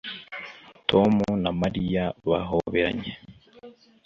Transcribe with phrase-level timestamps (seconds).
[0.89, 1.11] tom
[1.43, 3.11] na mariya bahoberanye